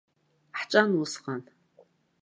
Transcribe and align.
Ҳҿан 0.59 0.89
усҟан. 1.01 1.41